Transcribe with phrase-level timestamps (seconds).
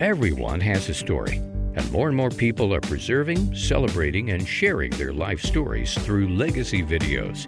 [0.00, 1.36] Everyone has a story,
[1.76, 6.82] and more and more people are preserving, celebrating, and sharing their life stories through legacy
[6.82, 7.46] videos.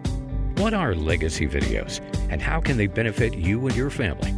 [0.61, 4.33] What are legacy videos, and how can they benefit you and your family?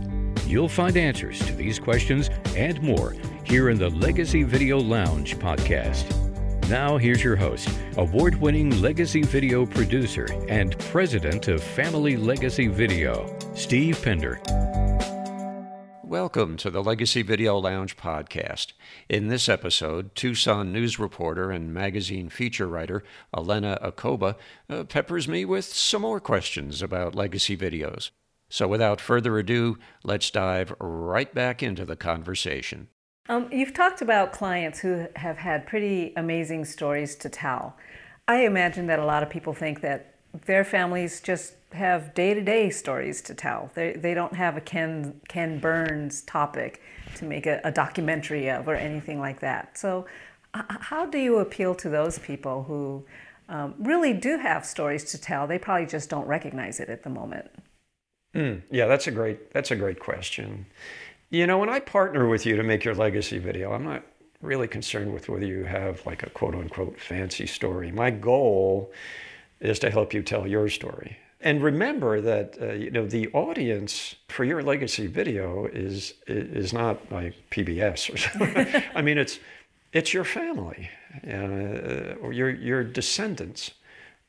[0.47, 3.15] You'll find answers to these questions and more
[3.45, 6.09] here in the Legacy Video Lounge podcast.
[6.71, 7.69] Now, here's your host,
[7.99, 14.41] award winning legacy video producer and president of Family Legacy Video, Steve Pender.
[16.09, 18.73] Welcome to the Legacy Video Lounge podcast.
[19.11, 23.05] In this episode, Tucson news reporter and magazine feature writer
[23.37, 24.37] Elena Acoba
[24.71, 28.09] uh, peppers me with some more questions about legacy videos.
[28.49, 32.89] So without further ado, let's dive right back into the conversation.
[33.29, 37.77] Um, you've talked about clients who have had pretty amazing stories to tell.
[38.27, 43.21] I imagine that a lot of people think that their families just have day-to-day stories
[43.23, 43.71] to tell.
[43.75, 46.83] They, they don't have a Ken, Ken Burns topic
[47.17, 49.77] to make a, a documentary of or anything like that.
[49.77, 50.07] So
[50.55, 53.05] how do you appeal to those people who
[53.49, 55.47] um, really do have stories to tell?
[55.47, 57.51] They probably just don't recognize it at the moment.
[58.35, 60.67] Mm, yeah, that's a great that's a great question.
[61.31, 64.05] You know, when I partner with you to make your legacy video, I'm not
[64.41, 67.91] really concerned with whether you have like a quote unquote fancy story.
[67.91, 68.93] My goal
[69.61, 71.19] is to help you tell your story.
[71.41, 77.13] And remember that uh, you know the audience for your legacy video is is not
[77.13, 78.83] like PBS or something.
[78.95, 79.39] I mean, it's
[79.93, 80.91] it's your family
[81.25, 83.71] uh, or your your descendants,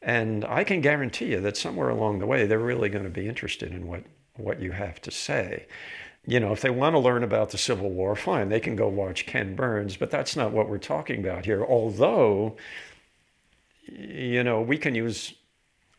[0.04, 3.28] and I can guarantee you that somewhere along the way they're really going to be
[3.28, 4.04] interested in what
[4.38, 5.66] what you have to say.
[6.28, 8.88] You know, if they want to learn about the Civil War, fine, they can go
[8.88, 11.66] watch Ken Burns, but that's not what we're talking about here.
[11.66, 12.56] Although,
[13.92, 15.34] you know, we can use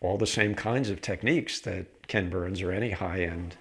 [0.00, 3.56] all the same kinds of techniques that Ken Burns or any high end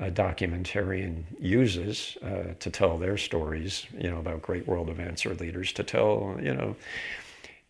[0.00, 5.34] uh, documentarian uses uh, to tell their stories, you know, about great world events or
[5.34, 6.76] leaders, to tell, you know,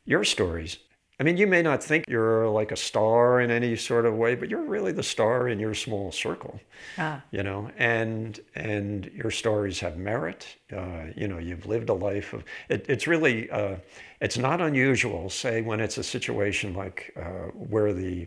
[0.05, 0.79] your stories.
[1.23, 4.35] I mean, you may not think you're like a star in any sort of way,
[4.35, 6.61] but you're really the star in your small circle.
[6.99, 7.23] Ah.
[7.31, 10.49] You know, and and your stories have merit.
[10.77, 12.43] Uh, you know, you've lived a life of.
[12.69, 13.77] It, it's really, uh,
[14.21, 15.31] it's not unusual.
[15.31, 18.27] Say when it's a situation like uh, where the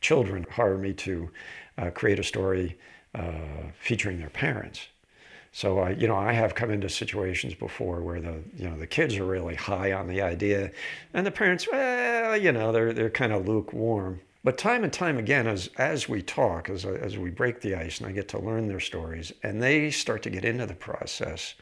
[0.00, 1.28] children hire me to
[1.76, 2.78] uh, create a story
[3.16, 4.90] uh, featuring their parents
[5.56, 8.86] so I, you know, I have come into situations before where the, you know, the
[8.86, 10.70] kids are really high on the idea,
[11.14, 14.20] and the parents, well, you know, they're they're kind of lukewarm.
[14.44, 18.00] But time and time again, as as we talk, as as we break the ice,
[18.00, 21.54] and I get to learn their stories, and they start to get into the process.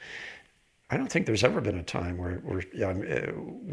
[0.91, 3.03] I don't think there's ever been a time where where, um,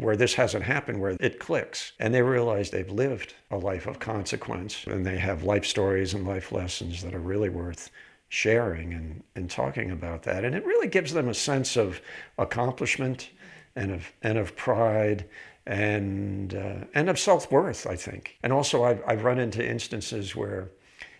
[0.00, 3.98] where this hasn't happened, where it clicks, and they realize they've lived a life of
[3.98, 7.90] consequence, and they have life stories and life lessons that are really worth
[8.32, 10.42] sharing and, and talking about that.
[10.42, 12.00] And it really gives them a sense of
[12.38, 13.28] accomplishment
[13.76, 15.28] and of, and of pride
[15.66, 18.38] and, uh, and of self worth, I think.
[18.42, 20.70] And also, I've, I've run into instances where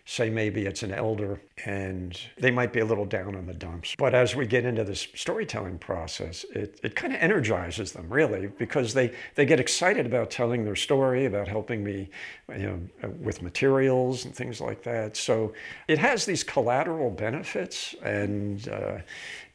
[0.05, 3.95] say maybe it's an elder and they might be a little down on the dumps.
[3.97, 8.49] But as we get into this storytelling process, it, it kind of energizes them really
[8.49, 12.11] because they, they get excited about telling their story, about helping me
[12.49, 15.17] you know, with materials and things like that.
[15.17, 15.53] So
[15.87, 18.99] it has these collateral benefits and uh,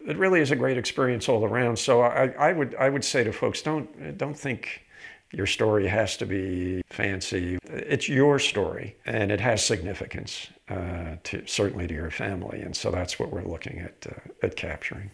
[0.08, 1.78] it really is a great experience all around.
[1.78, 4.86] So I, I, would, I would say to folks, don't, don't think
[5.31, 7.57] your story has to be fancy.
[7.65, 12.61] It's your story, and it has significance, uh, to, certainly to your family.
[12.61, 15.11] And so that's what we're looking at, uh, at capturing.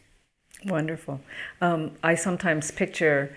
[0.65, 1.19] Wonderful.
[1.61, 3.35] Um, I sometimes picture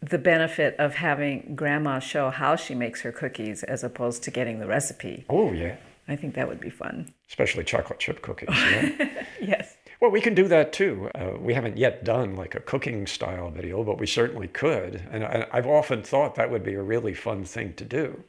[0.00, 4.60] the benefit of having grandma show how she makes her cookies as opposed to getting
[4.60, 5.24] the recipe.
[5.28, 5.76] Oh, yeah.
[6.06, 7.12] I think that would be fun.
[7.28, 8.48] Especially chocolate chip cookies.
[8.50, 9.24] Yeah?
[9.40, 9.76] yes.
[10.00, 11.10] Well, we can do that too.
[11.14, 15.02] Uh, we haven't yet done like a cooking style video, but we certainly could.
[15.10, 18.22] And I, I've often thought that would be a really fun thing to do.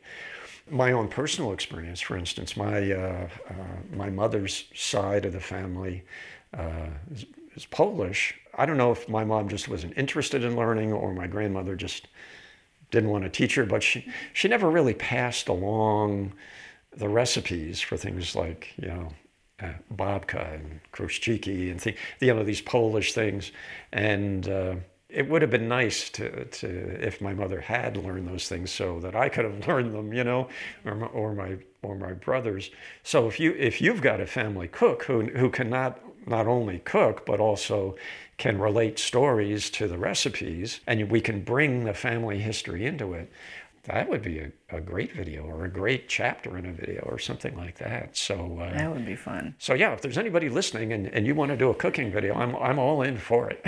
[0.69, 6.03] My own personal experience, for instance, my uh, uh, my mother's side of the family
[6.57, 7.25] uh, is,
[7.56, 8.36] is Polish.
[8.56, 12.07] I don't know if my mom just wasn't interested in learning or my grandmother just
[12.92, 16.33] didn't want to teach her, but she, she never really passed along
[16.95, 19.10] the recipes for things like, you know,
[19.61, 23.51] uh, babka and chrusciki and th- you know these Polish things,
[23.91, 24.75] and uh,
[25.09, 26.67] it would have been nice to, to
[27.06, 30.23] if my mother had learned those things so that I could have learned them, you
[30.23, 30.47] know,
[30.85, 32.69] or my, or my or my brothers.
[33.03, 37.25] So if you if you've got a family cook who who cannot not only cook
[37.25, 37.95] but also
[38.38, 43.31] can relate stories to the recipes and we can bring the family history into it
[43.91, 47.18] that would be a, a great video or a great chapter in a video or
[47.18, 48.15] something like that.
[48.15, 49.56] So uh, that would be fun.
[49.57, 52.36] So yeah, if there's anybody listening and, and you want to do a cooking video,
[52.36, 53.65] I'm I'm all in for it.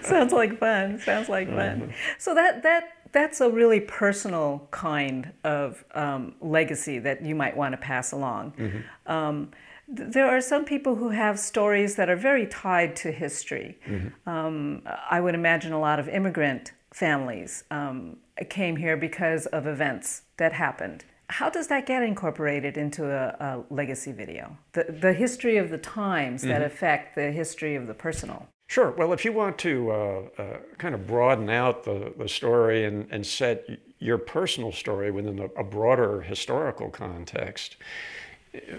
[0.04, 1.00] Sounds like fun.
[1.00, 1.80] Sounds like fun.
[1.80, 1.90] Mm-hmm.
[2.18, 7.72] So that that that's a really personal kind of um, legacy that you might want
[7.72, 8.52] to pass along.
[8.52, 9.12] Mm-hmm.
[9.12, 9.50] Um,
[9.88, 13.78] there are some people who have stories that are very tied to history.
[13.86, 14.28] Mm-hmm.
[14.28, 18.16] Um, I would imagine a lot of immigrant families um,
[18.50, 21.04] came here because of events that happened.
[21.28, 24.56] How does that get incorporated into a, a legacy video?
[24.72, 26.50] The, the history of the times mm-hmm.
[26.50, 28.48] that affect the history of the personal.
[28.66, 28.90] Sure.
[28.90, 33.06] Well, if you want to uh, uh, kind of broaden out the, the story and,
[33.10, 33.66] and set
[33.98, 37.76] your personal story within a, a broader historical context,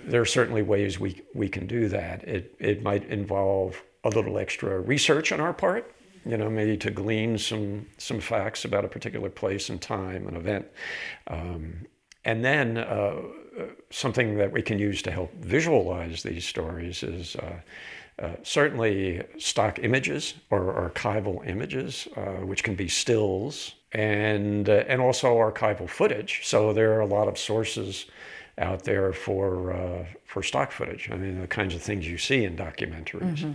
[0.05, 2.23] there are certainly ways we, we can do that.
[2.23, 5.91] It, it might involve a little extra research on our part,
[6.29, 10.37] you know, maybe to glean some, some facts about a particular place and time and
[10.37, 10.65] event.
[11.27, 11.85] Um,
[12.25, 13.15] and then uh,
[13.89, 17.59] something that we can use to help visualize these stories is uh,
[18.19, 25.01] uh, certainly stock images or archival images, uh, which can be stills, and, uh, and
[25.01, 26.41] also archival footage.
[26.43, 28.05] So there are a lot of sources
[28.59, 31.09] out there for uh, for stock footage.
[31.11, 33.39] I mean, the kinds of things you see in documentaries.
[33.39, 33.53] Mm-hmm.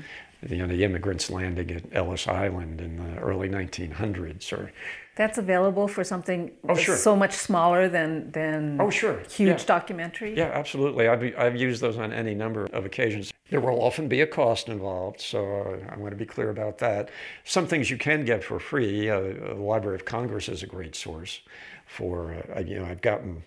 [0.48, 4.72] You know, the immigrants landing at Ellis Island in the early 1900s, or
[5.16, 6.96] that's available for something oh, sure.
[6.96, 9.66] so much smaller than than oh sure huge yeah.
[9.66, 10.36] documentary.
[10.36, 11.08] Yeah, absolutely.
[11.08, 13.32] I've I've used those on any number of occasions.
[13.50, 16.78] There will often be a cost involved, so uh, I want to be clear about
[16.78, 17.10] that.
[17.44, 19.08] Some things you can get for free.
[19.08, 21.40] Uh, the Library of Congress is a great source
[21.86, 22.34] for.
[22.54, 23.44] Uh, you know, I've gotten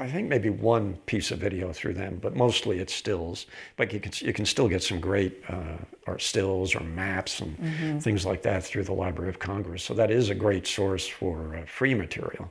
[0.00, 3.46] I think maybe one piece of video through them, but mostly it's stills.
[3.76, 7.58] But you can you can still get some great uh, or stills or maps and
[7.58, 7.98] mm-hmm.
[7.98, 9.82] things like that through the Library of Congress.
[9.82, 12.50] So that is a great source for uh, free material.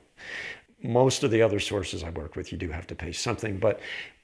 [0.83, 3.79] Most of the other sources I work with, you do have to pay something, but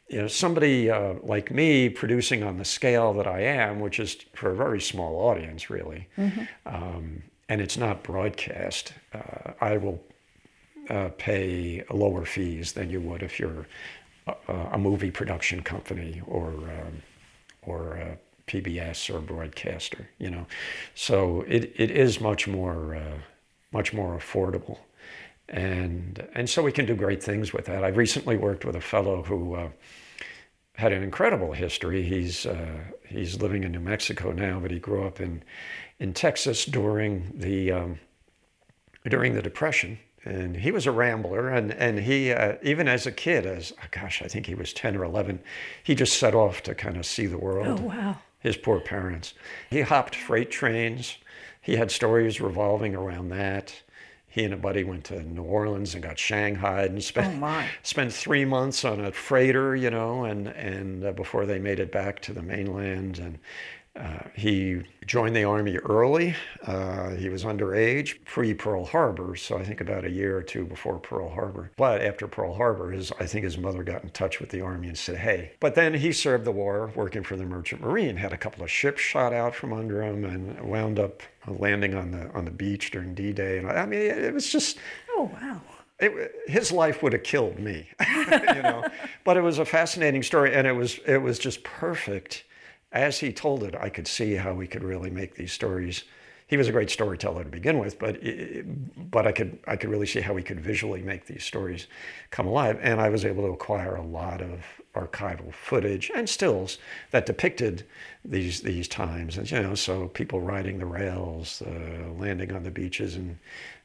[0.09, 4.17] you know somebody uh, like me producing on the scale that I am, which is
[4.35, 6.09] for a very small audience, really.
[6.17, 6.43] Mm-hmm.
[6.65, 8.93] Um, and it's not broadcast.
[9.13, 10.03] Uh, I will
[10.89, 13.67] uh, pay lower fees than you would if you're
[14.27, 17.01] a, a movie production company or um,
[17.63, 20.09] or PBS or broadcaster.
[20.17, 20.47] You know,
[20.95, 23.17] so it, it is much more uh,
[23.71, 24.79] much more affordable,
[25.49, 27.83] and and so we can do great things with that.
[27.83, 29.55] I recently worked with a fellow who.
[29.55, 29.69] Uh,
[30.75, 32.01] had an incredible history.
[32.01, 35.43] He's uh, he's living in New Mexico now, but he grew up in
[35.99, 37.99] in Texas during the um,
[39.07, 43.11] during the Depression, and he was a rambler and, and he uh, even as a
[43.11, 45.39] kid as oh gosh i think he was 10 or 11
[45.83, 47.79] he just set off to kind of see the world.
[47.79, 48.17] Oh wow.
[48.39, 49.33] His poor parents.
[49.69, 51.17] He hopped freight trains.
[51.61, 53.81] He had stories revolving around that.
[54.27, 58.11] He and a buddy went to new orleans and got shanghaied and spent, oh spent
[58.11, 62.19] three months on a freighter you know and, and uh, before they made it back
[62.21, 63.19] to the mainland.
[63.19, 63.39] And
[63.95, 66.35] uh, he joined the Army early.
[66.65, 70.65] Uh, he was underage, pre Pearl Harbor, so I think about a year or two
[70.65, 71.71] before Pearl Harbor.
[71.77, 74.87] But after Pearl Harbor, his, I think his mother got in touch with the Army
[74.87, 75.51] and said, hey.
[75.59, 78.71] But then he served the war working for the Merchant Marine, had a couple of
[78.71, 82.89] ships shot out from under him, and wound up landing on the, on the beach
[82.89, 83.59] during D Day.
[83.59, 84.77] And I mean, it was just.
[85.11, 85.61] Oh, wow.
[85.99, 87.87] It, his life would have killed me,
[88.25, 88.83] you know.
[89.23, 92.43] but it was a fascinating story, and it was it was just perfect
[92.93, 96.03] as he told it, I could see how we could really make these stories.
[96.47, 98.19] He was a great storyteller to begin with, but
[99.09, 101.87] but I could I could really see how we could visually make these stories
[102.29, 106.77] come alive, and I was able to acquire a lot of archival footage and stills
[107.09, 107.83] that depicted
[108.23, 112.71] these these times, and you know, so people riding the rails, uh, landing on the
[112.71, 113.39] beaches, and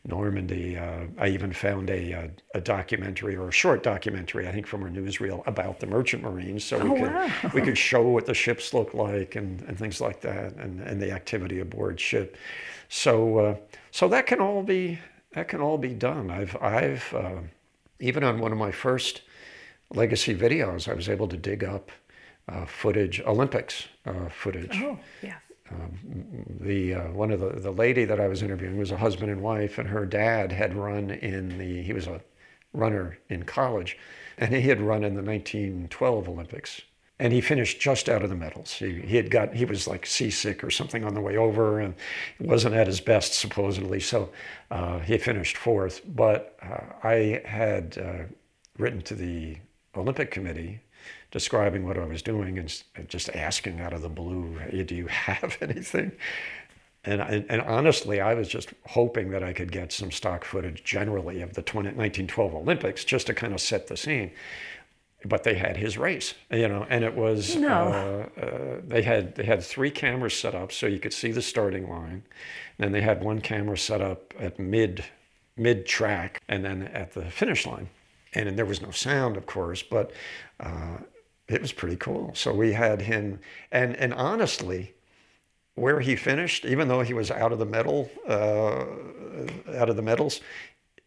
[0.09, 0.77] Normandy.
[0.77, 4.83] Uh, I even found a, a, a, documentary or a short documentary, I think, from
[4.83, 7.51] our newsreel about the merchant marines, so we oh, could wow.
[7.55, 11.01] we could show what the ships look like and, and things like that, and, and
[11.01, 12.37] the activity aboard ship.
[12.89, 13.57] So uh,
[13.91, 14.99] so that can all be
[15.33, 16.31] that can all be done.
[16.31, 17.41] I've I've uh,
[18.01, 19.23] even on one of my first
[19.95, 21.91] legacy videos, I was able to dig up
[22.49, 24.81] uh, footage, Olympics uh, footage.
[24.83, 25.37] Oh, yeah.
[25.71, 29.31] Um, the uh, one of the the lady that I was interviewing was a husband
[29.31, 32.21] and wife, and her dad had run in the he was a
[32.73, 33.99] runner in college,
[34.39, 36.81] and he had run in the 1912 Olympics,
[37.19, 38.73] and he finished just out of the medals.
[38.73, 41.95] He he had got he was like seasick or something on the way over, and
[42.41, 44.01] wasn't at his best supposedly.
[44.01, 44.31] So
[44.71, 48.25] uh, he finished fourth, but uh, I had uh,
[48.79, 49.59] written to the
[49.97, 50.81] Olympic Committee
[51.31, 55.57] describing what I was doing and just asking out of the blue, do you have
[55.61, 56.13] anything?
[57.05, 60.83] And, and, and, honestly, I was just hoping that I could get some stock footage
[60.85, 64.33] generally of the 20, 1912 Olympics just to kind of set the scene.
[65.25, 68.29] But they had his race, you know, and it was no.
[68.39, 71.43] uh, uh, they had they had three cameras set up so you could see the
[71.43, 72.23] starting line.
[72.79, 75.05] Then they had one camera set up at mid
[75.57, 77.89] mid track, and then at the finish line.
[78.35, 80.13] And, and there was no sound, of course, but
[80.61, 80.99] uh,
[81.49, 82.33] it was pretty cool.
[82.35, 83.41] So we had him,
[83.73, 84.95] and and honestly,
[85.75, 88.85] where he finished, even though he was out of the medal, uh,
[89.77, 90.41] out of the medals,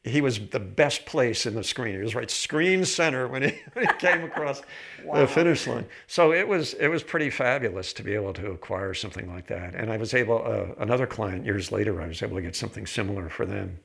[0.04, 1.96] he was the best place in the screen.
[1.96, 4.62] He was right screen center when he, when he came across
[5.06, 5.20] wow.
[5.20, 5.86] the finish line.
[6.08, 9.76] So it was it was pretty fabulous to be able to acquire something like that.
[9.76, 12.02] And I was able uh, another client years later.
[12.02, 13.80] I was able to get something similar for them,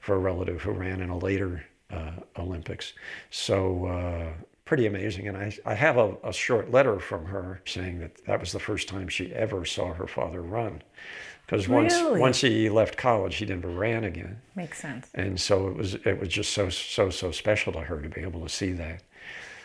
[0.00, 2.94] for a relative who ran in a later uh, Olympics.
[3.30, 4.32] So uh,
[4.70, 5.26] pretty amazing.
[5.26, 8.60] And I, I have a, a, short letter from her saying that that was the
[8.60, 10.80] first time she ever saw her father run.
[11.44, 12.20] Because once really?
[12.20, 14.40] once he left college, he never ran again.
[14.54, 15.08] Makes sense.
[15.12, 18.20] And so it was it was just so so so special to her to be
[18.20, 19.02] able to see that.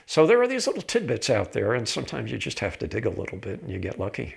[0.07, 3.05] So there are these little tidbits out there, and sometimes you just have to dig
[3.05, 4.33] a little bit, and you get lucky.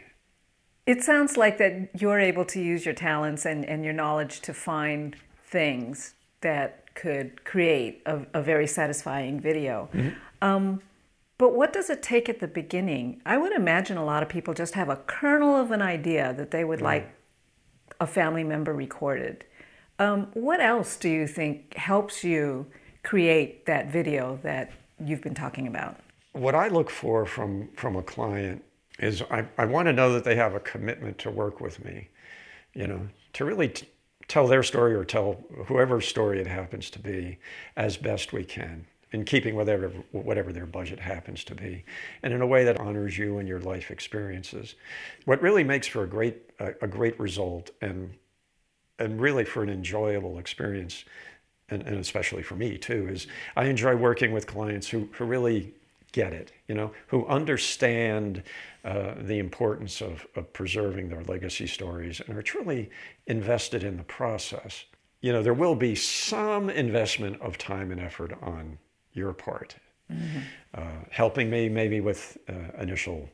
[0.85, 4.53] It sounds like that you're able to use your talents and, and your knowledge to
[4.53, 9.89] find things that could create a, a very satisfying video.
[9.95, 10.11] Mm-hmm.
[10.43, 10.81] Um,
[11.39, 13.23] but what does it take at the beginning?
[13.25, 16.51] I would imagine a lot of people just have a kernel of an idea that
[16.51, 17.15] they would like
[18.01, 19.45] a family member recorded.
[20.01, 22.67] Um, what else do you think helps you
[23.05, 24.71] create that video that
[25.05, 25.97] you've been talking about?
[26.33, 28.65] What I look for from, from a client
[28.99, 32.09] is I, I want to know that they have a commitment to work with me,
[32.75, 33.89] you know, to really t-
[34.27, 37.39] tell their story or tell whoever's story it happens to be
[37.77, 41.85] as best we can in keeping whatever whatever their budget happens to be,
[42.23, 44.75] and in a way that honors you and your life experiences.
[45.25, 48.15] What really makes for a great a, a great result and
[48.99, 51.05] and really for an enjoyable experience,
[51.69, 55.73] and, and especially for me too, is I enjoy working with clients who, who really
[56.13, 58.43] get it, you know, who understand
[58.85, 62.91] uh, the importance of, of preserving their legacy stories and are truly
[63.27, 64.85] invested in the process.
[65.21, 68.79] You know, there will be some investment of time and effort on
[69.19, 69.77] your part,
[70.11, 70.39] mm-hmm.
[70.75, 73.29] uh, helping me maybe with uh, initial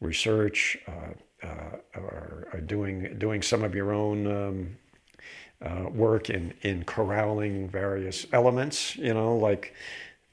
[0.00, 4.26] research uh, uh, or, or, doing doing some of your own.
[4.26, 4.76] Um,
[5.60, 9.74] uh, work in, in corralling various elements, you know, like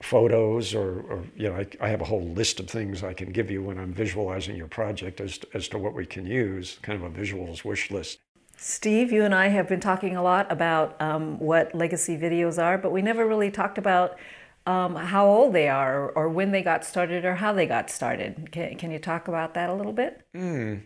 [0.02, 3.32] photos or, or you know, I, I, have a whole list of things I can
[3.32, 6.78] give you when I'm visualizing your project as to, as to what we can use,
[6.82, 8.20] kind of a visuals wish list.
[8.58, 12.78] Steve, you and I have been talking a lot about um, what legacy videos are,
[12.78, 14.18] but we never really talked about
[14.66, 18.52] um, how old they are, or, when they got started, or how they got started.
[18.52, 20.22] Can, can you talk about that a little bit?
[20.36, 20.82] Mm.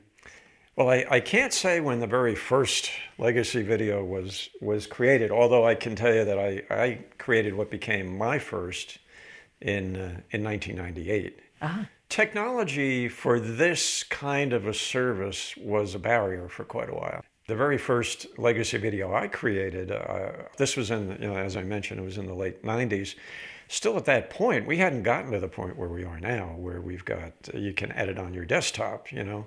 [0.76, 5.68] Well, I, I can't say when the very first legacy video was was created, although
[5.68, 8.98] I can tell you that I, I created what became my first
[9.62, 11.40] in uh, in 1998.
[11.62, 11.84] Uh-huh.
[12.08, 17.24] Technology for this kind of a service was a barrier for quite a while.
[17.48, 21.64] The very first legacy video I created, uh, this was in, you know, as I
[21.64, 23.16] mentioned, it was in the late 90s
[23.70, 26.82] still at that point, we hadn't gotten to the point where we are now, where
[26.82, 29.46] we've got, you can edit on your desktop, you know.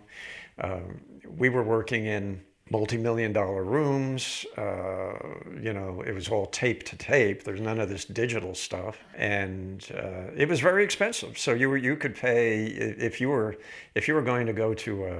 [0.58, 1.00] Um,
[1.36, 5.12] we were working in multi-million dollar rooms uh,
[5.60, 7.42] you know it was all tape to tape.
[7.42, 8.96] There's none of this digital stuff.
[9.14, 11.36] And uh, it was very expensive.
[11.36, 13.56] So you were you could pay if you were
[13.94, 15.16] if you were going to go to a,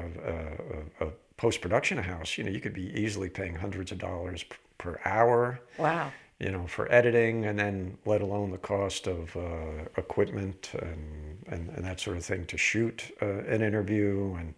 [1.03, 4.45] a, a post-production house you know you could be easily paying hundreds of dollars
[4.79, 5.61] per hour.
[5.79, 11.39] Wow you know, for editing, and then let alone the cost of uh, equipment and,
[11.47, 14.55] and, and that sort of thing to shoot uh, an interview, and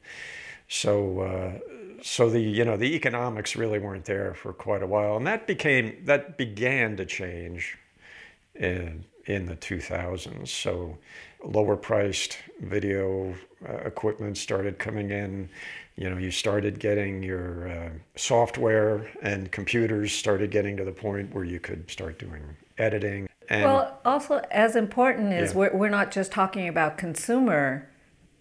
[0.66, 1.52] so uh,
[2.02, 5.46] so the you know the economics really weren't there for quite a while, and that
[5.46, 7.76] became that began to change
[8.54, 10.48] in in the 2000s.
[10.48, 10.96] So
[11.44, 13.34] lower priced video
[13.68, 15.50] uh, equipment started coming in
[15.96, 21.32] you know, you started getting your uh, software and computers started getting to the point
[21.32, 22.42] where you could start doing
[22.78, 23.28] editing.
[23.48, 25.58] And, well, also as important is yeah.
[25.58, 27.88] we're, we're not just talking about consumer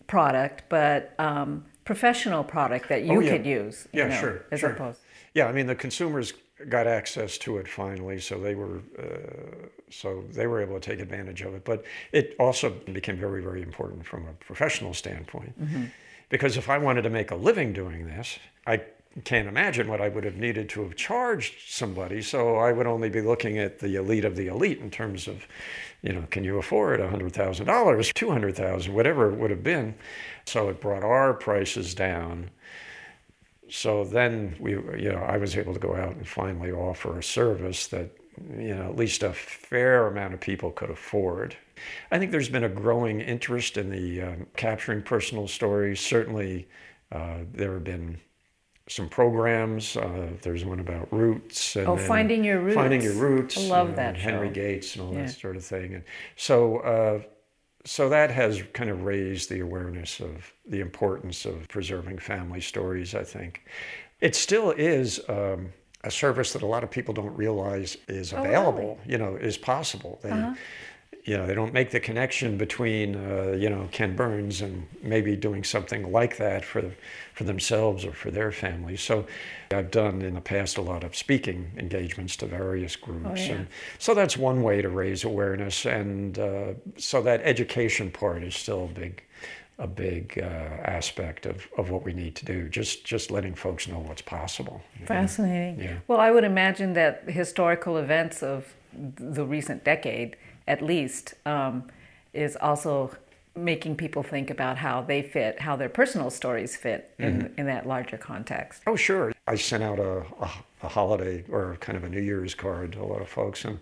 [0.07, 3.31] product, but um, professional product that you oh, yeah.
[3.31, 3.87] could use.
[3.91, 4.45] yeah, know, sure.
[4.51, 4.71] As sure.
[4.71, 5.01] opposed.
[5.35, 6.33] Yeah, I mean the consumers
[6.69, 10.99] got access to it finally, so they were uh, so they were able to take
[10.99, 11.65] advantage of it.
[11.65, 15.59] But it also became very, very important from a professional standpoint.
[15.61, 15.85] Mm-hmm
[16.33, 18.81] because if I wanted to make a living doing this, I
[19.23, 22.23] can't imagine what I would have needed to have charged somebody.
[22.23, 25.45] So I would only be looking at the elite of the elite in terms of,
[26.01, 29.93] you know, can you afford $100,000, 200,000, whatever it would have been.
[30.45, 32.49] So it brought our prices down
[33.69, 37.23] so then we, you know, I was able to go out and finally offer a
[37.23, 38.11] service that,
[38.57, 41.55] you know, at least a fair amount of people could afford.
[42.11, 45.99] I think there's been a growing interest in the um, capturing personal stories.
[45.99, 46.67] Certainly,
[47.11, 48.17] uh, there have been
[48.87, 49.95] some programs.
[49.95, 51.75] Uh, there's one about roots.
[51.75, 52.75] And oh, finding your roots.
[52.75, 53.57] Finding your roots.
[53.57, 54.17] I love that.
[54.17, 55.25] Henry Gates and all yeah.
[55.25, 55.95] that sort of thing.
[55.95, 56.03] And
[56.35, 57.21] so, uh,
[57.85, 63.15] so that has kind of raised the awareness of the importance of preserving family stories.
[63.15, 63.65] I think
[64.19, 65.21] it still is.
[65.29, 65.73] Um,
[66.03, 69.11] a service that a lot of people don't realize is available, oh, really?
[69.11, 70.19] you know, is possible.
[70.21, 70.55] They, uh-huh
[71.25, 75.37] you know, they don't make the connection between, uh, you know, Ken Burns and maybe
[75.37, 76.91] doing something like that for,
[77.33, 79.01] for themselves or for their families.
[79.01, 79.25] So
[79.71, 83.25] I've done in the past a lot of speaking engagements to various groups.
[83.25, 83.51] Oh, yeah.
[83.53, 83.67] And
[83.99, 85.85] so that's one way to raise awareness.
[85.85, 89.23] And uh, so that education part is still a big,
[89.79, 92.69] a big uh, aspect of, of what we need to do.
[92.69, 94.81] Just just letting folks know what's possible.
[95.05, 95.83] Fascinating.
[95.83, 95.97] Yeah.
[96.07, 100.37] Well, I would imagine that historical events of the recent decade
[100.67, 101.83] at least, um,
[102.33, 103.15] is also
[103.55, 107.59] making people think about how they fit, how their personal stories fit in, mm-hmm.
[107.59, 108.81] in that larger context.
[108.87, 109.31] Oh, sure.
[109.47, 110.49] I sent out a, a,
[110.83, 113.65] a, holiday or kind of a New Year's card to a lot of folks.
[113.65, 113.79] And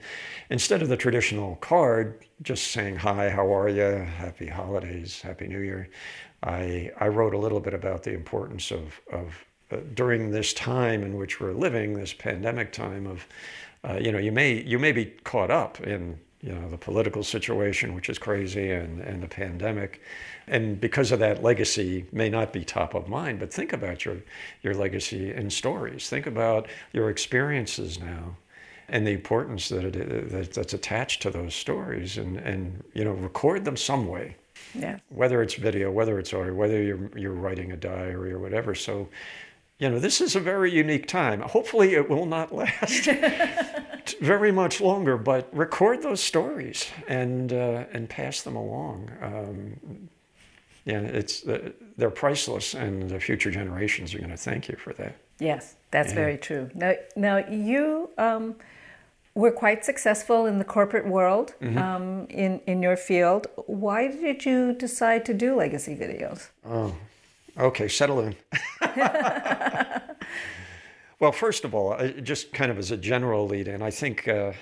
[0.50, 3.82] instead of the traditional card, just saying, Hi, how are you?
[3.82, 5.90] Happy holidays, Happy New Year,
[6.44, 11.04] I, I wrote a little bit about the importance of, of uh, during this time
[11.04, 13.28] in which we're living, this pandemic time of,
[13.84, 17.24] uh, you know, you may, you may be caught up in you know, the political
[17.24, 20.02] situation, which is crazy, and, and the pandemic.
[20.48, 24.18] And because of that, legacy may not be top of mind, but think about your,
[24.64, 26.10] your legacy in stories.
[26.10, 28.38] Think about your experiences now
[28.90, 33.14] and the importance that, it, that that's attached to those stories and, and, you know,
[33.14, 34.36] record them some way.
[34.74, 35.00] Yeah.
[35.10, 38.76] Whether it's video, whether it's audio, whether you're, you're writing a diary or whatever.
[38.76, 39.08] So,
[39.80, 41.42] you know, this is a very unique time.
[41.42, 43.08] Hopefully, it will not last
[44.22, 49.12] very much longer, but record those stories and uh, and pass them along.
[49.22, 50.10] Um,
[50.86, 54.94] yeah, it's uh, they're priceless, and the future generations are going to thank you for
[54.94, 55.16] that.
[55.40, 56.16] Yes, that's yeah.
[56.16, 56.70] very true.
[56.74, 58.56] Now, now you um,
[59.34, 61.78] were quite successful in the corporate world mm-hmm.
[61.78, 63.48] um, in in your field.
[63.66, 66.50] Why did you decide to do legacy videos?
[66.66, 66.96] Oh,
[67.58, 68.36] Okay, settle in.
[71.22, 74.54] well, first of all, just kind of as a general lead in, I think, uh,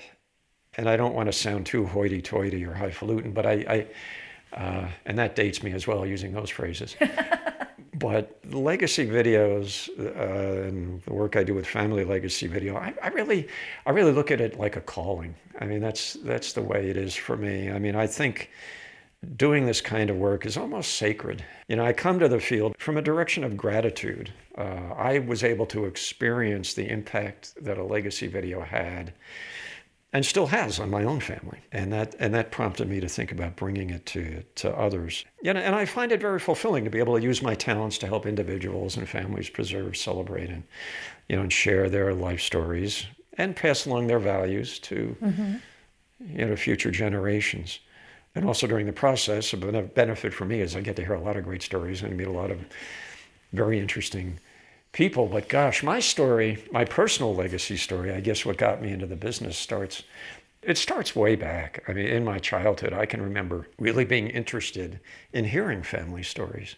[0.76, 3.86] and I don't want to sound too hoity toity or highfalutin, but I,
[4.54, 6.96] I uh, and that dates me as well using those phrases.
[7.94, 13.08] but legacy videos uh, and the work I do with family legacy video, I, I,
[13.08, 13.48] really,
[13.86, 15.34] I really look at it like a calling.
[15.60, 17.70] I mean, that's that's the way it is for me.
[17.70, 18.50] I mean, I think
[19.36, 21.44] doing this kind of work is almost sacred.
[21.68, 24.32] You know, I come to the field from a direction of gratitude.
[24.56, 29.12] Uh, I was able to experience the impact that a legacy video had
[30.12, 31.60] and still has on my own family.
[31.70, 35.24] And that, and that prompted me to think about bringing it to, to others.
[35.42, 37.98] You know, and I find it very fulfilling to be able to use my talents
[37.98, 40.64] to help individuals and families preserve, celebrate, and,
[41.28, 45.54] you know, and share their life stories and pass along their values to, mm-hmm.
[46.26, 47.78] you know, future generations
[48.34, 51.20] and also during the process, a benefit for me is I get to hear a
[51.20, 52.60] lot of great stories and meet a lot of
[53.52, 54.38] very interesting
[54.92, 55.26] people.
[55.26, 59.16] But gosh, my story, my personal legacy story, I guess what got me into the
[59.16, 60.04] business starts.
[60.62, 61.82] It starts way back.
[61.88, 65.00] I mean, in my childhood, I can remember really being interested
[65.32, 66.76] in hearing family stories.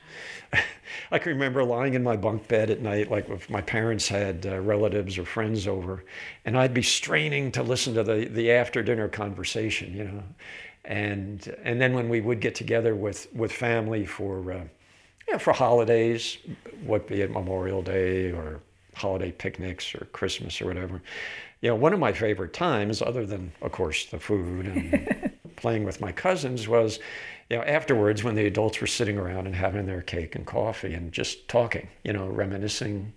[1.10, 4.46] I can remember lying in my bunk bed at night, like if my parents had
[4.46, 6.04] uh, relatives or friends over,
[6.44, 10.22] and I'd be straining to listen to the, the after dinner conversation, you know
[10.84, 14.64] and and then when we would get together with with family for uh,
[15.28, 16.38] yeah, for holidays,
[16.84, 18.60] what be it Memorial Day or
[18.94, 21.00] holiday picnics or Christmas or whatever.
[21.60, 25.84] You know, one of my favorite times, other than of course the food and playing
[25.84, 26.98] with my cousins, was
[27.48, 30.94] you know afterwards when the adults were sitting around and having their cake and coffee
[30.94, 33.12] and just talking, you know, reminiscing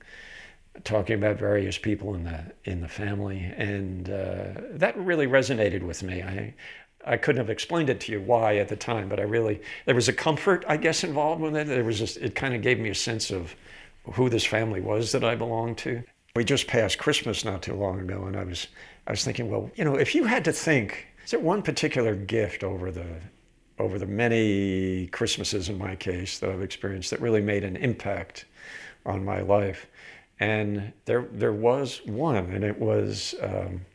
[0.84, 6.04] talking about various people in the in the family, and uh, that really resonated with
[6.04, 6.22] me.
[6.22, 6.54] I
[7.06, 9.96] I couldn't have explained it to you why at the time, but I really there
[9.96, 11.68] was a comfort, I guess, involved with it.
[11.68, 13.56] There was just, it kind of gave me a sense of
[14.14, 16.04] who this family was that I belonged to.
[16.36, 18.68] We just passed Christmas not too long ago, and I was
[19.08, 22.16] I was thinking, well, you know, if you had to think, is there one particular
[22.16, 23.08] gift over the
[23.78, 28.46] over the many Christmases in my case that I've experienced that really made an impact
[29.06, 29.88] on my life?
[30.40, 33.36] And there there was one, and it was.
[33.42, 33.86] Um,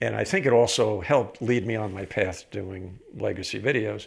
[0.00, 4.06] and I think it also helped lead me on my path doing legacy videos.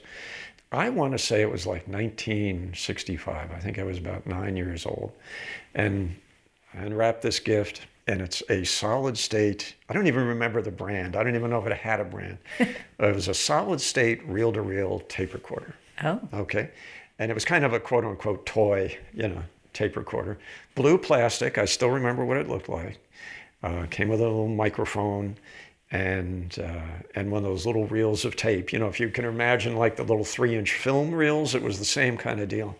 [0.71, 3.51] I want to say it was like 1965.
[3.51, 5.11] I think I was about nine years old.
[5.75, 6.15] And
[6.73, 9.75] I unwrapped this gift, and it's a solid state.
[9.87, 11.15] I don't even remember the brand.
[11.15, 12.39] I don't even know if it had a brand.
[12.59, 15.75] it was a solid state reel to reel tape recorder.
[16.03, 16.19] Oh.
[16.33, 16.71] Okay.
[17.19, 20.39] And it was kind of a quote unquote toy, you know, tape recorder.
[20.73, 21.59] Blue plastic.
[21.59, 22.99] I still remember what it looked like.
[23.61, 25.37] Uh, came with a little microphone
[25.93, 26.81] and uh,
[27.13, 28.73] and one of those little reels of tape.
[28.73, 31.79] You know, if you can imagine like the little three inch film reels, it was
[31.79, 32.75] the same kind of deal.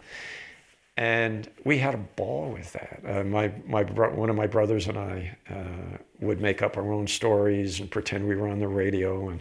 [0.98, 3.02] And we had a ball with that.
[3.08, 7.08] Uh, my my one of my brothers and I uh, would make up our own
[7.08, 9.40] stories and pretend we were on the radio and.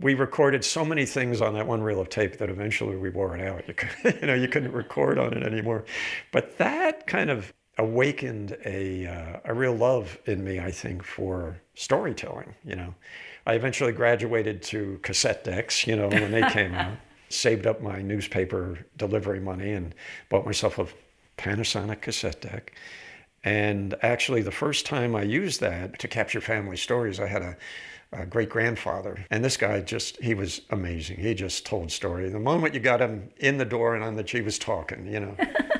[0.00, 3.36] We recorded so many things on that one reel of tape that eventually we wore
[3.36, 3.68] it out.
[3.68, 5.84] You, could, you know, you couldn't record on it anymore.
[6.32, 11.60] But that kind of awakened a, uh, a real love in me, I think, for
[11.74, 12.54] storytelling.
[12.64, 12.94] You know,
[13.46, 16.96] I eventually graduated to cassette decks, you know, when they came out,
[17.28, 19.94] saved up my newspaper delivery money and
[20.28, 20.86] bought myself a
[21.38, 22.72] Panasonic cassette deck.
[23.44, 27.56] And actually, the first time I used that to capture family stories, I had a,
[28.12, 29.26] a great grandfather.
[29.30, 31.18] And this guy just, he was amazing.
[31.18, 32.28] He just told story.
[32.28, 35.20] The moment you got him in the door and on the, he was talking, you
[35.20, 35.36] know.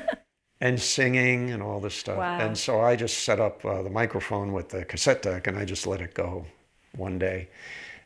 [0.63, 2.17] and singing and all this stuff.
[2.17, 2.39] Wow.
[2.39, 5.65] And so I just set up uh, the microphone with the cassette deck and I
[5.65, 6.45] just let it go
[6.95, 7.49] one day.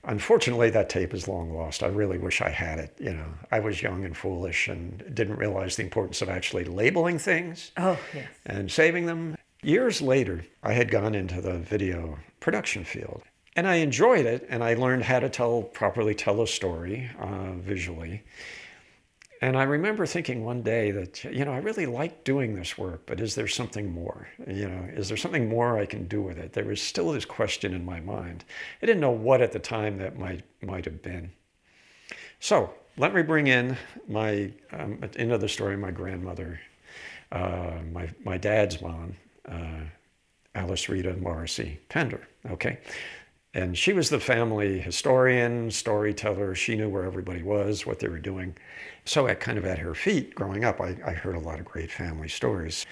[0.06, 1.84] Unfortunately, that tape is long lost.
[1.84, 2.96] I really wish I had it.
[3.00, 7.20] You know, I was young and foolish and didn't realize the importance of actually labeling
[7.20, 8.28] things oh, yes.
[8.48, 9.38] and saving them.
[9.62, 13.22] Years later, I had gone into the video production field
[13.56, 17.52] and I enjoyed it and I learned how to tell properly tell a story uh,
[17.54, 18.24] visually.
[19.42, 23.04] And I remember thinking one day that, you know, I really like doing this work,
[23.06, 24.28] but is there something more?
[24.48, 26.54] You know, is there something more I can do with it?
[26.54, 28.46] There was still this question in my mind.
[28.82, 31.32] I didn't know what at the time that might might have been.
[32.40, 36.60] So let me bring in my um, into the story my grandmother,
[37.32, 39.16] uh, my my dad's mom,
[39.48, 39.82] uh,
[40.56, 42.28] Alice Rita Morrissey Pender.
[42.50, 42.80] Okay,
[43.54, 46.54] and she was the family historian, storyteller.
[46.54, 48.56] She knew where everybody was, what they were doing.
[49.06, 51.66] So, at kind of at her feet growing up, I, I heard a lot of
[51.66, 52.86] great family stories.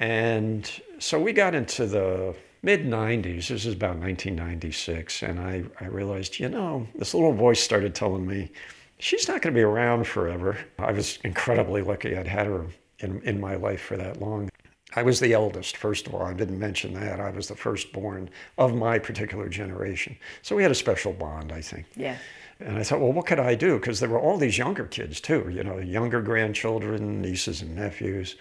[0.00, 3.48] And so we got into the mid 90s.
[3.48, 5.22] This is about 1996.
[5.22, 8.50] And I, I realized, you know, this little voice started telling me,
[8.98, 10.56] she's not going to be around forever.
[10.78, 12.66] I was incredibly lucky I'd had her
[13.00, 14.48] in, in my life for that long.
[14.96, 16.22] I was the eldest, first of all.
[16.22, 17.20] I didn't mention that.
[17.20, 20.16] I was the firstborn of my particular generation.
[20.42, 21.86] So we had a special bond, I think.
[21.94, 22.16] Yeah.
[22.60, 23.78] And I thought, well, what could I do?
[23.78, 28.36] Because there were all these younger kids too, you know, younger grandchildren, nieces and nephews.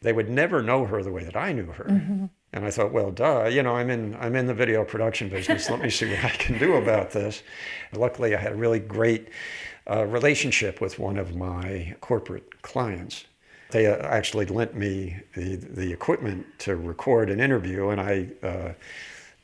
[0.00, 1.84] They would never know her the way that I knew her.
[1.84, 2.26] Mm-hmm.
[2.52, 5.68] And I thought, well, duh, you know, I'm in I'm in the video production business.
[5.68, 7.42] Let me see what I can do about this.
[7.92, 9.28] Luckily, I had a really great
[9.90, 13.24] uh, relationship with one of my corporate clients.
[13.70, 18.72] They uh, actually lent me the, the equipment to record an interview, and I, uh,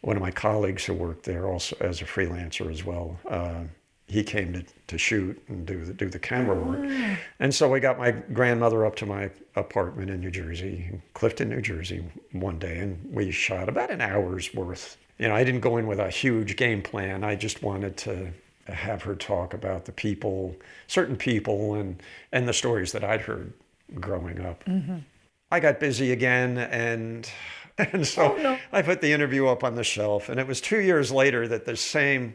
[0.01, 3.65] one of my colleagues who worked there also as a freelancer as well, uh,
[4.07, 6.87] he came to, to shoot and do the, do the camera work.
[6.91, 7.19] Ah.
[7.41, 11.63] And so we got my grandmother up to my apartment in New Jersey, Clifton, New
[11.63, 14.99] Jersey, one day, and we shot about an hour's worth.
[15.19, 17.25] You know, I didn't go in with a huge game plan.
[17.25, 18.31] I just wanted to
[18.67, 20.57] have her talk about the people,
[20.87, 23.53] certain people, and, and the stories that I'd heard
[24.01, 24.65] growing up.
[24.65, 24.99] Mm-hmm.
[25.51, 27.29] I got busy again, and
[27.79, 28.59] and so oh, no.
[28.73, 30.29] I put the interview up on the shelf.
[30.29, 32.35] And it was two years later that the same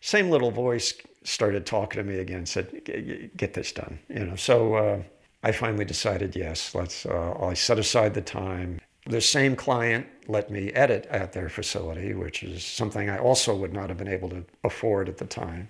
[0.00, 2.46] same little voice started talking to me again.
[2.46, 4.36] Said, "Get this done," you know.
[4.36, 5.02] So uh,
[5.42, 7.06] I finally decided, yes, let's.
[7.06, 8.80] Uh, I set aside the time.
[9.06, 13.72] The same client let me edit at their facility, which is something I also would
[13.72, 15.68] not have been able to afford at the time.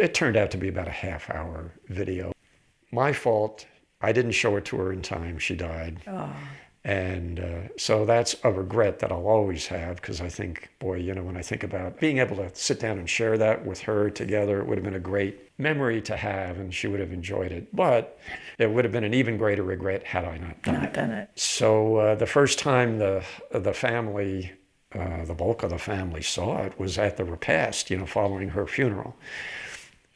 [0.00, 2.32] It turned out to be about a half hour video.
[2.90, 3.66] My fault
[4.00, 5.38] I didn't show it to her in time.
[5.38, 6.00] She died.
[6.06, 6.32] Oh.
[6.84, 11.12] And uh, so that's a regret that I'll always have because I think, boy, you
[11.12, 14.08] know, when I think about being able to sit down and share that with her
[14.08, 17.50] together, it would have been a great memory to have and she would have enjoyed
[17.50, 17.74] it.
[17.74, 18.18] But
[18.58, 20.94] it would have been an even greater regret had I not done not it.
[20.94, 21.30] Done it.
[21.34, 24.52] So uh, the first time the, the family,
[24.94, 28.50] uh, the bulk of the family saw it was at the repast, you know, following
[28.50, 29.16] her funeral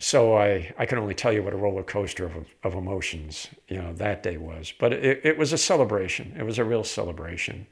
[0.03, 2.33] so I, I can only tell you what a roller coaster of,
[2.65, 4.75] of emotions you know that day was.
[4.77, 6.35] But it, it was a celebration.
[6.37, 7.69] It was a real celebration.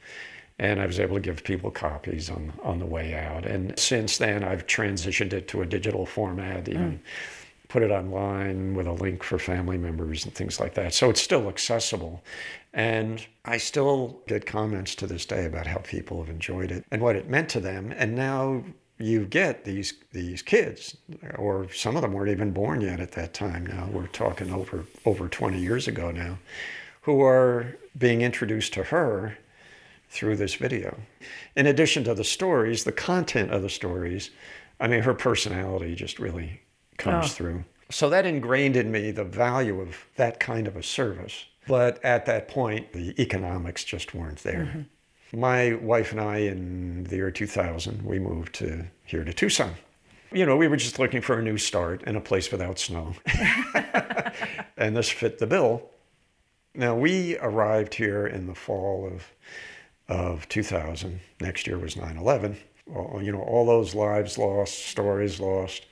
[0.61, 3.47] And I was able to give people copies on on the way out.
[3.47, 6.99] And since then I've transitioned it to a digital format even mm.
[7.66, 10.95] put it online with a link for family members and things like that.
[10.95, 12.23] So it's still accessible.
[12.73, 17.03] And I still get comments to this day about how people have enjoyed it and
[17.03, 17.93] what it meant to them.
[17.97, 18.62] And now
[19.00, 20.96] you get these these kids,
[21.36, 23.66] or some of them weren't even born yet at that time.
[23.66, 26.38] Now we're talking over over 20 years ago now,
[27.02, 29.38] who are being introduced to her
[30.10, 30.98] through this video.
[31.56, 34.30] In addition to the stories, the content of the stories,
[34.80, 36.60] I mean, her personality just really
[36.98, 37.28] comes oh.
[37.28, 37.64] through.
[37.90, 41.46] So that ingrained in me the value of that kind of a service.
[41.66, 44.64] But at that point, the economics just weren't there.
[44.64, 44.80] Mm-hmm.
[45.33, 49.75] My wife and I, in the year 2000, we moved to here to Tucson.
[50.33, 53.14] You know, we were just looking for a new start in a place without snow.
[54.77, 55.88] and this fit the bill.
[56.75, 59.33] Now, we arrived here in the fall of,
[60.09, 61.21] of 2000.
[61.40, 62.57] Next year was 9 11.
[62.87, 65.87] You know, all those lives lost, stories lost.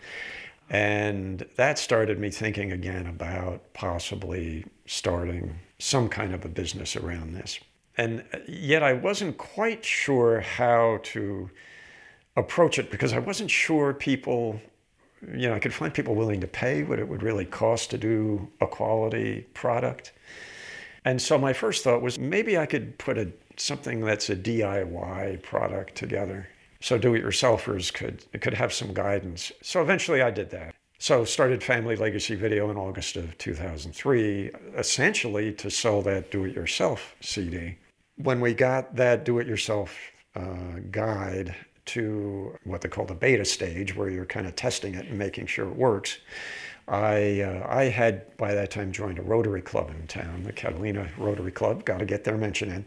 [0.71, 7.35] And that started me thinking again about possibly starting some kind of a business around
[7.35, 7.61] this.
[7.99, 11.51] And uh, yet I wasn't quite sure how to
[12.37, 14.61] approach it because I wasn't sure people,
[15.37, 17.99] you know, I could find people willing to pay what it would really cost to
[17.99, 20.13] do a quality product.
[21.05, 25.43] And so my first thought was maybe I could put a something that's a DIY
[25.43, 26.49] product together
[26.81, 29.51] so do-it-yourselfers could could have some guidance.
[29.63, 30.75] So eventually I did that.
[31.01, 37.77] So started Family Legacy Video in August of 2003, essentially to sell that do-it-yourself CD.
[38.23, 39.97] When we got that do-it-yourself
[40.35, 41.55] uh, guide
[41.87, 45.47] to what they call the beta stage, where you're kind of testing it and making
[45.47, 46.19] sure it works,
[46.87, 51.09] I, uh, I had by that time joined a Rotary Club in town, the Catalina
[51.17, 52.87] Rotary Club, got to get their mention in.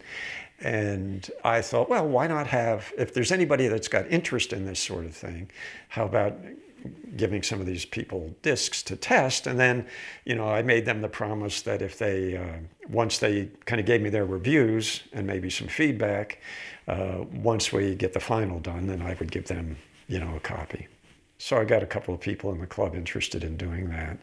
[0.59, 4.79] And I thought, well, why not have, if there's anybody that's got interest in this
[4.79, 5.49] sort of thing,
[5.89, 6.35] how about
[7.15, 9.47] giving some of these people discs to test?
[9.47, 9.87] And then,
[10.25, 13.85] you know, I made them the promise that if they, uh, once they kind of
[13.85, 16.39] gave me their reviews and maybe some feedback,
[16.87, 20.39] uh, once we get the final done, then I would give them, you know, a
[20.39, 20.87] copy.
[21.37, 24.17] So I got a couple of people in the club interested in doing that.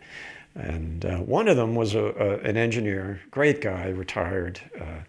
[0.54, 4.60] And uh, one of them was a, a, an engineer, great guy, retired.
[4.80, 5.00] Uh,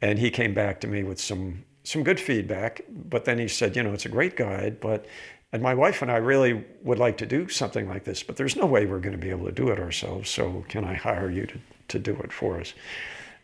[0.00, 2.82] and he came back to me with some some good feedback.
[2.88, 5.06] But then he said, you know, it's a great guide, but
[5.52, 8.56] and my wife and I really would like to do something like this, but there's
[8.56, 10.30] no way we're going to be able to do it ourselves.
[10.30, 11.58] So can I hire you to,
[11.88, 12.72] to do it for us?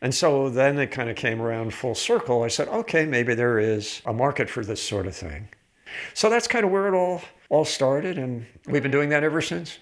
[0.00, 2.42] And so then it kind of came around full circle.
[2.42, 5.48] I said, okay, maybe there is a market for this sort of thing.
[6.14, 9.40] So that's kind of where it all all started, and we've been doing that ever
[9.40, 9.78] since.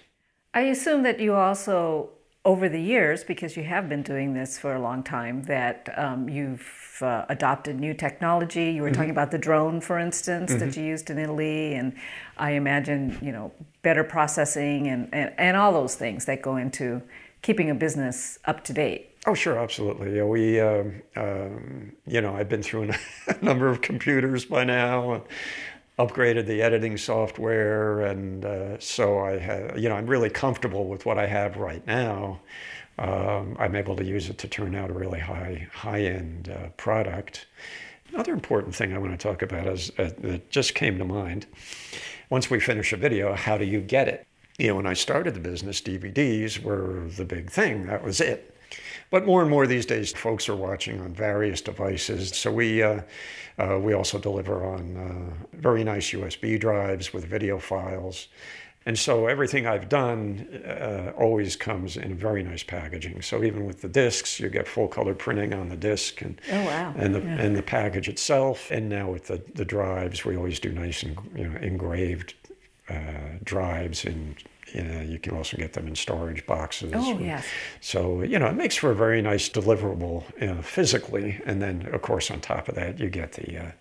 [0.53, 2.09] I assume that you also
[2.45, 6.29] over the years, because you have been doing this for a long time, that um,
[6.29, 8.71] you've uh, adopted new technology.
[8.71, 8.95] You were mm-hmm.
[8.95, 10.59] talking about the drone, for instance, mm-hmm.
[10.59, 11.93] that you used in Italy, and
[12.37, 17.01] I imagine you know better processing and, and, and all those things that go into
[17.41, 19.11] keeping a business up to date.
[19.27, 20.15] Oh, sure, absolutely.
[20.15, 22.91] Yeah, we, um, um, you know, I've been through
[23.27, 25.23] a number of computers by now
[25.97, 31.05] upgraded the editing software, and uh, so I have, you know, I'm really comfortable with
[31.05, 32.41] what I have right now.
[32.97, 36.69] Um, I'm able to use it to turn out a really high high end uh,
[36.77, 37.47] product.
[38.13, 41.45] Another important thing I want to talk about is uh, that just came to mind.
[42.29, 44.25] Once we finish a video, how do you get it?
[44.57, 47.87] You know, when I started the business, DVDs were the big thing.
[47.87, 48.54] That was it.
[49.11, 52.35] But more and more these days, folks are watching on various devices.
[52.35, 53.01] So we uh,
[53.57, 58.27] uh, we also deliver on uh, very nice USB drives with video files.
[58.87, 63.23] And so everything I've done uh, always comes in very nice packaging.
[63.23, 66.65] So even with the discs, you get full color printing on the disc and oh,
[66.65, 66.93] wow.
[66.95, 67.37] and the yeah.
[67.39, 68.69] and the package itself.
[68.69, 72.35] And now with the, the drives, we always do nice and you know engraved
[72.89, 74.35] uh, drives and
[74.75, 76.91] you, know, you can also get them in storage boxes.
[76.93, 77.45] Oh, yes.
[77.79, 81.41] So, you know, it makes for a very nice deliverable know, physically.
[81.45, 83.71] And then, of course, on top of that, you get the, uh,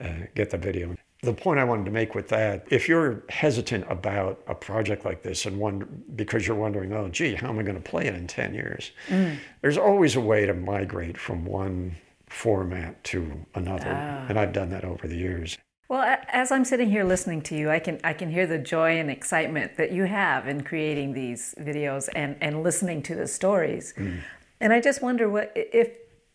[0.00, 0.94] uh, get the video.
[1.22, 5.22] The point I wanted to make with that, if you're hesitant about a project like
[5.22, 8.14] this and one because you're wondering, oh, gee, how am I going to play it
[8.14, 8.92] in 10 years?
[9.08, 9.38] Mm.
[9.60, 11.96] There's always a way to migrate from one
[12.28, 13.92] format to another.
[13.92, 14.26] Ah.
[14.28, 15.58] And I've done that over the years.
[15.88, 18.98] Well, as I'm sitting here listening to you, I can I can hear the joy
[18.98, 23.94] and excitement that you have in creating these videos and and listening to the stories.
[23.96, 24.20] Mm.
[24.60, 25.90] And I just wonder what if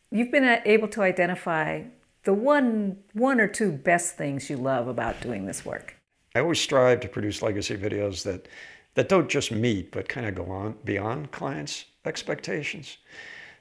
[0.09, 1.83] you've been able to identify
[2.23, 5.95] the one one or two best things you love about doing this work.
[6.33, 8.47] I always strive to produce legacy videos that
[8.93, 12.97] that don't just meet but kind of go on beyond clients' expectations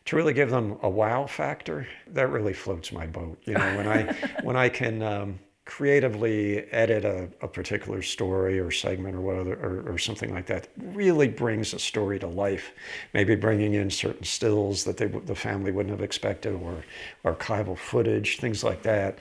[0.05, 3.87] to really give them a wow factor that really floats my boat you know when
[3.87, 4.03] i
[4.42, 9.92] when i can um, creatively edit a, a, particular story or segment or whatever or,
[9.92, 12.73] or, something like that really brings a story to life.
[13.12, 16.83] Maybe bringing in certain stills that they, the family wouldn't have expected or
[17.25, 19.18] archival footage things like that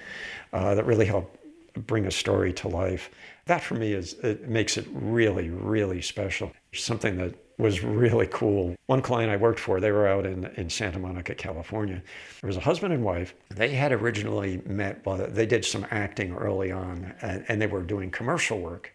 [0.54, 1.38] uh, that really help
[1.86, 3.12] bring a story to life.
[3.45, 6.52] That for me is it makes it really really special.
[6.73, 8.74] Something that was really cool.
[8.88, 12.02] One client I worked for, they were out in, in Santa Monica, California.
[12.41, 13.36] There was a husband and wife.
[13.50, 17.84] They had originally met, well, they did some acting early on, and, and they were
[17.84, 18.93] doing commercial work.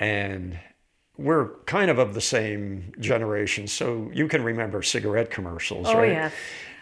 [0.00, 0.58] And
[1.18, 6.12] we're kind of of the same generation, so you can remember cigarette commercials, Oh, right?
[6.12, 6.30] yeah.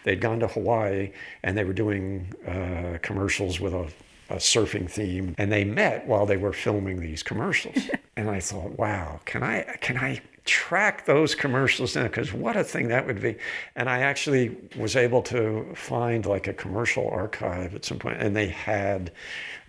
[0.05, 1.11] They'd gone to Hawaii
[1.43, 3.87] and they were doing uh, commercials with a,
[4.31, 7.77] a surfing theme, and they met while they were filming these commercials.
[8.15, 12.07] and I thought, wow, can I can I track those commercials down?
[12.07, 13.35] Because what a thing that would be!
[13.75, 18.35] And I actually was able to find like a commercial archive at some point, and
[18.35, 19.11] they had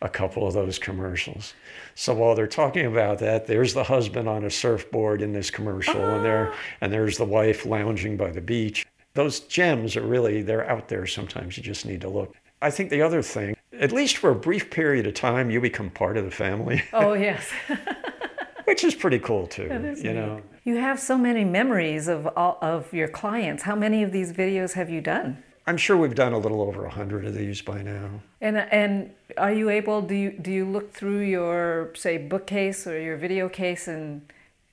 [0.00, 1.54] a couple of those commercials.
[1.94, 6.00] So while they're talking about that, there's the husband on a surfboard in this commercial,
[6.02, 8.86] and there and there's the wife lounging by the beach.
[9.14, 11.06] Those gems are really they're out there.
[11.06, 12.34] Sometimes you just need to look.
[12.62, 15.90] I think the other thing, at least for a brief period of time, you become
[15.90, 17.50] part of the family, Oh, yes.
[18.64, 19.64] which is pretty cool too.
[20.00, 23.64] you know, you have so many memories of all of your clients.
[23.64, 25.42] How many of these videos have you done?
[25.66, 28.20] I'm sure we've done a little over a hundred of these by now.
[28.40, 33.00] And and are you able do you do you look through your say bookcase or
[33.00, 34.22] your video case and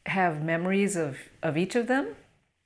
[0.08, 2.16] have memories of of each of them?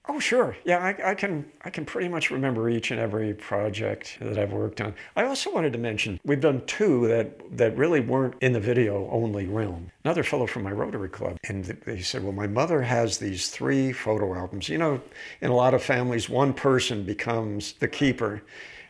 [0.10, 0.58] Oh, sure.
[0.66, 1.50] Yeah, I, I can.
[1.64, 4.94] I can pretty much remember each and every project that I've worked on.
[5.16, 9.10] I also wanted to mention we've done two that that really weren't in the video
[9.10, 9.90] only realm.
[10.04, 13.94] Another fellow from my Rotary Club, and they said, "Well, my mother has these three
[13.94, 14.68] photo albums.
[14.68, 15.02] You know,
[15.40, 18.42] in a lot of families, one person becomes the keeper."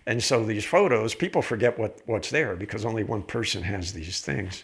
[0.06, 4.20] And so these photos, people forget what, what's there because only one person has these
[4.20, 4.64] things.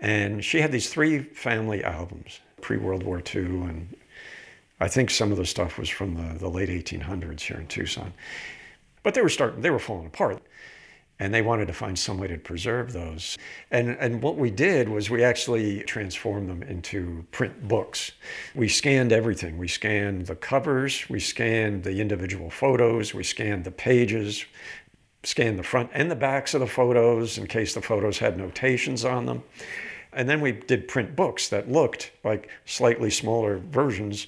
[0.00, 3.96] And she had these three family albums, pre World War II, and
[4.82, 8.12] I think some of the stuff was from the, the late 1800s here in Tucson.
[9.04, 10.42] But they were starting, they were falling apart.
[11.20, 13.38] And they wanted to find some way to preserve those.
[13.70, 18.10] And, and what we did was we actually transformed them into print books.
[18.56, 19.56] We scanned everything.
[19.56, 24.44] We scanned the covers, we scanned the individual photos, we scanned the pages,
[25.22, 29.04] scanned the front and the backs of the photos in case the photos had notations
[29.04, 29.44] on them.
[30.14, 34.26] And then we did print books that looked like slightly smaller versions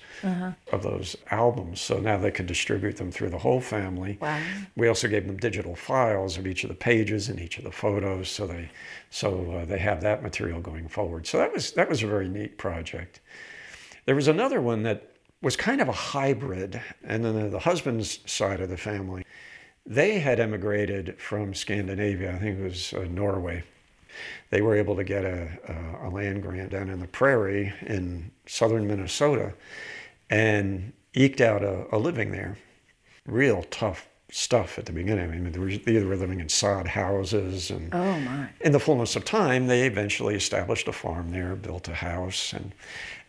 [0.73, 1.81] of those albums.
[1.81, 4.17] So now they could distribute them through the whole family.
[4.21, 4.41] Wow.
[4.77, 7.71] We also gave them digital files of each of the pages and each of the
[7.71, 8.71] photos, so they
[9.11, 11.27] so uh, they have that material going forward.
[11.27, 13.21] So that was that was a very neat project.
[14.07, 15.11] There was another one that
[15.43, 19.25] was kind of a hybrid, and then the husband's side of the family,
[19.85, 22.35] they had emigrated from Scandinavia.
[22.35, 23.63] I think it was uh, Norway.
[24.51, 25.49] They were able to get a,
[26.03, 29.55] a, a land grant down in the prairie in southern Minnesota,
[30.31, 32.57] and eked out a, a living there.
[33.27, 35.31] Real tough stuff at the beginning.
[35.31, 38.49] I mean, they were, they were living in sod houses and Oh my.
[38.61, 42.73] in the fullness of time, they eventually established a farm there, built a house, and,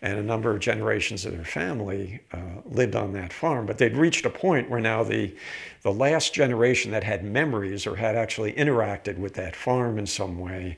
[0.02, 3.66] and a number of generations of their family uh, lived on that farm.
[3.66, 5.36] But they'd reached a point where now the,
[5.84, 10.40] the last generation that had memories or had actually interacted with that farm in some
[10.40, 10.78] way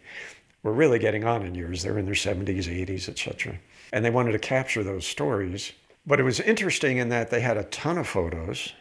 [0.63, 1.83] were really getting on in years.
[1.83, 3.57] They're in their 70s, 80s, etc.
[3.93, 5.71] And they wanted to capture those stories.
[6.05, 8.73] But it was interesting in that they had a ton of photos.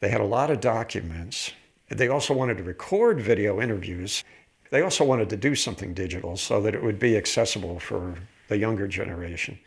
[0.00, 1.52] They had a lot of documents.
[1.88, 4.24] They also wanted to record video interviews.
[4.70, 8.14] They also wanted to do something digital so that it would be accessible for
[8.48, 9.58] the younger generation.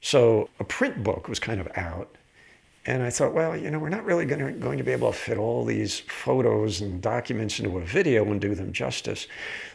[0.00, 2.16] So a print book was kind of out.
[2.86, 5.12] And I thought, well, you know, we're not really going to, going to be able
[5.12, 9.26] to fit all these photos and documents into a video and do them justice.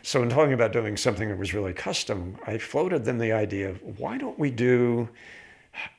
[0.01, 3.69] So, in talking about doing something that was really custom, I floated them the idea
[3.69, 5.07] of why don't we do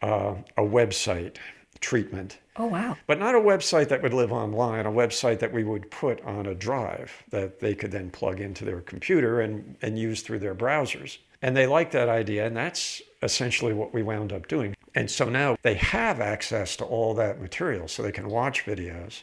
[0.02, 1.36] uh, a website
[1.78, 2.96] treatment Oh wow.
[3.06, 6.46] but not a website that would live online, a website that we would put on
[6.46, 10.54] a drive that they could then plug into their computer and, and use through their
[10.54, 11.18] browsers.
[11.42, 14.74] And they liked that idea, and that's essentially what we wound up doing.
[14.94, 19.22] And so now they have access to all that material, so they can watch videos.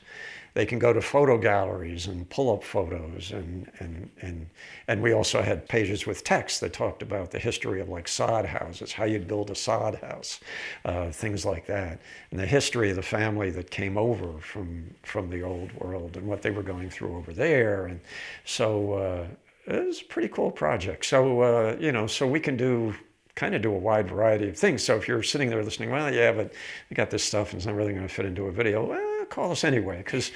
[0.53, 4.47] They can go to photo galleries and pull up photos, and, and, and,
[4.87, 8.45] and we also had pages with text that talked about the history of like sod
[8.45, 10.39] houses, how you'd build a sod house,
[10.85, 15.29] uh, things like that, and the history of the family that came over from, from
[15.29, 17.87] the old world and what they were going through over there.
[17.87, 17.99] And
[18.45, 19.27] so uh,
[19.65, 21.05] it was a pretty cool project.
[21.05, 22.93] So, uh, you know, so we can do
[23.35, 24.83] kind of do a wide variety of things.
[24.83, 26.53] So if you're sitting there listening, well, yeah, but
[26.89, 28.85] we got this stuff and it's not really going to fit into a video.
[28.85, 30.31] Well, call us anyway, because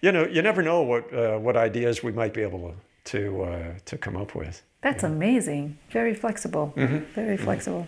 [0.00, 2.74] you know you never know what uh, what ideas we might be able to
[3.04, 4.62] to uh, to come up with.
[4.82, 5.78] That's amazing.
[5.90, 6.72] Very flexible.
[6.76, 6.98] Mm-hmm.
[7.14, 7.86] Very flexible.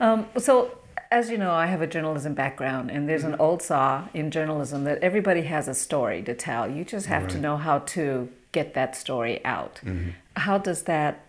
[0.00, 0.78] Um, so,
[1.10, 3.34] as you know, I have a journalism background, and there's Mm-hmm.
[3.34, 6.70] an old saw in journalism that everybody has a story to tell.
[6.70, 9.80] You just have to know how to get that story out.
[9.82, 10.10] Mm-hmm.
[10.36, 11.24] How does that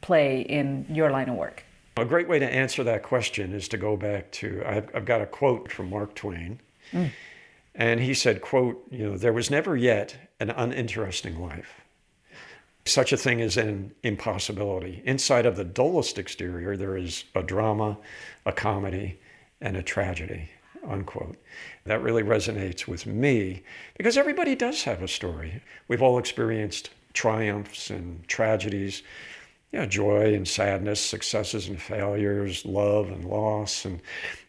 [0.00, 1.64] play in your line of work?
[1.98, 5.22] A great way to answer that question is to go back to I've, I've got
[5.22, 6.60] a quote from Mark Twain.
[6.92, 7.10] Mm.
[7.74, 11.80] And he said, quote, you know, there was never yet an uninteresting life.
[12.84, 15.02] Such a thing is an impossibility.
[15.04, 17.98] Inside of the dullest exterior, there is a drama,
[18.44, 19.18] a comedy,
[19.60, 20.50] and a tragedy,
[20.86, 21.36] unquote.
[21.84, 23.62] That really resonates with me
[23.96, 25.62] because everybody does have a story.
[25.88, 29.02] We've all experienced triumphs and tragedies,
[29.76, 34.00] yeah, joy and sadness, successes and failures, love and loss, and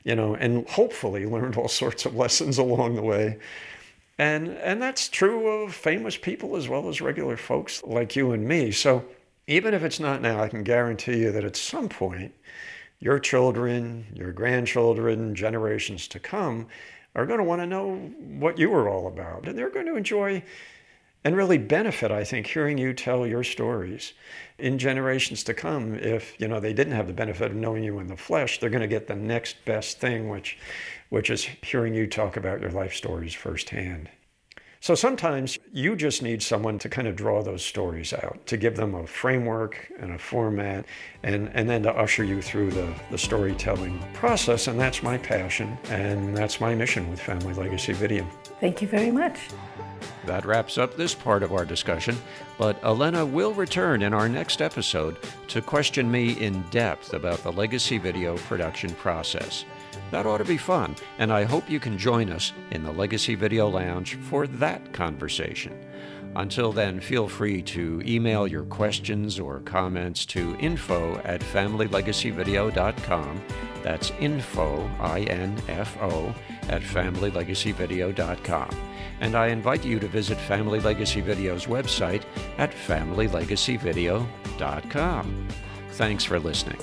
[0.06, 3.38] you know, and hopefully learned all sorts of lessons along the way.
[4.18, 8.48] And and that's true of famous people as well as regular folks like you and
[8.48, 8.72] me.
[8.72, 9.04] So
[9.48, 12.34] even if it's not now, I can guarantee you that at some point,
[13.02, 16.68] your children, your grandchildren, generations to come
[17.16, 17.98] are going to want to know
[18.40, 19.46] what you were all about.
[19.46, 20.42] And they're going to enjoy
[21.24, 24.14] and really benefit, I think, hearing you tell your stories
[24.58, 25.96] in generations to come.
[25.96, 28.70] If you know they didn't have the benefit of knowing you in the flesh, they're
[28.70, 30.58] going to get the next best thing, which,
[31.10, 34.10] which is hearing you talk about your life stories firsthand.
[34.80, 38.76] So sometimes you just need someone to kind of draw those stories out, to give
[38.76, 40.86] them a framework and a format,
[41.24, 44.68] and, and then to usher you through the, the storytelling process.
[44.68, 48.26] And that's my passion, and that's my mission with Family Legacy Video.
[48.60, 49.38] Thank you very much.
[50.26, 52.18] That wraps up this part of our discussion,
[52.58, 57.52] but Elena will return in our next episode to question me in depth about the
[57.52, 59.64] legacy video production process.
[60.12, 63.36] That ought to be fun, and I hope you can join us in the Legacy
[63.36, 65.74] Video Lounge for that conversation.
[66.36, 73.42] Until then, feel free to email your questions or comments to info at familylegacyvideo.com.
[73.82, 76.36] That's info, I N F O,
[76.70, 78.70] at familylegacyvideo.com.
[79.20, 82.24] And I invite you to visit Family Legacy Video's website
[82.58, 85.48] at familylegacyvideo.com.
[85.92, 86.80] Thanks for listening.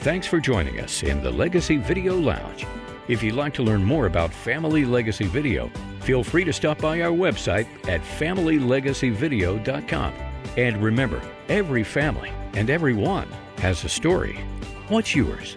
[0.00, 2.66] Thanks for joining us in the Legacy Video Lounge.
[3.08, 7.02] If you'd like to learn more about Family Legacy Video, feel free to stop by
[7.02, 10.14] our website at familylegacyvideo.com.
[10.56, 14.40] And remember, every family and everyone has a story.
[14.88, 15.56] What's yours?